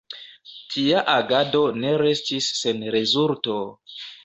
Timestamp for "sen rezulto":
2.63-3.63